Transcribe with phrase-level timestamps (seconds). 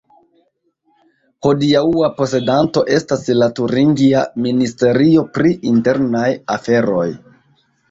[1.47, 6.27] Hodiaŭa posedanto estas la turingia ministerio pri internaj
[6.59, 7.09] aferoj.